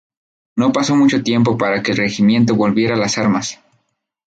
[0.55, 3.61] No pasó mucho tiempo para que el regimiento volviera a las armas.